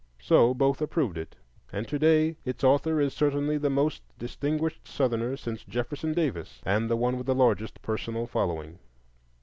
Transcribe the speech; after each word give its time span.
So 0.19 0.55
both 0.55 0.81
approved 0.81 1.15
it, 1.15 1.35
and 1.71 1.87
to 1.87 1.99
day 1.99 2.35
its 2.43 2.63
author 2.63 2.99
is 2.99 3.13
certainly 3.13 3.59
the 3.59 3.69
most 3.69 4.01
distinguished 4.17 4.87
Southerner 4.87 5.37
since 5.37 5.63
Jefferson 5.63 6.11
Davis, 6.11 6.59
and 6.65 6.89
the 6.89 6.97
one 6.97 7.17
with 7.17 7.27
the 7.27 7.35
largest 7.35 7.79
personal 7.83 8.25
following. 8.25 8.79